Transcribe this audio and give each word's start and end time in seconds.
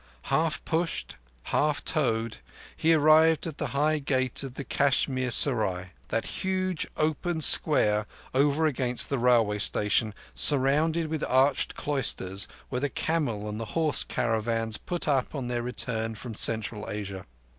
Half 0.33 0.65
pushed, 0.65 1.17
half 1.53 1.85
towed, 1.85 2.37
he 2.75 2.95
arrived 2.95 3.45
at 3.45 3.59
the 3.59 3.67
high 3.67 3.99
gate 3.99 4.41
of 4.41 4.55
the 4.55 4.63
Kashmir 4.63 5.29
Serai: 5.29 5.91
that 6.07 6.25
huge 6.41 6.87
open 6.97 7.39
square 7.39 8.07
over 8.33 8.65
against 8.65 9.09
the 9.09 9.19
railway 9.19 9.59
station, 9.59 10.15
surrounded 10.33 11.05
with 11.05 11.23
arched 11.25 11.75
cloisters, 11.75 12.47
where 12.69 12.81
the 12.81 12.89
camel 12.89 13.47
and 13.47 13.61
horse 13.61 14.03
caravans 14.03 14.77
put 14.79 15.07
up 15.07 15.35
on 15.35 15.49
their 15.49 15.61
return 15.61 16.15
from 16.15 16.33
Central 16.33 16.89
Asia. 16.89 17.27